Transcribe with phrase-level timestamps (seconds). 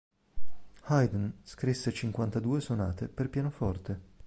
[0.85, 3.99] Haydn scrisse cinquantadue sonate per pianoforte.